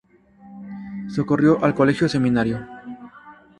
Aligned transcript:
Socorrió 1.09 1.63
al 1.63 1.75
Colegio 1.75 2.09
Seminario. 2.09 2.65